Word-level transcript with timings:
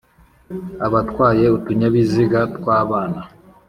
abatwaye 0.85 1.45
utunyabiziga 1.57 2.39
twabana 2.55 3.21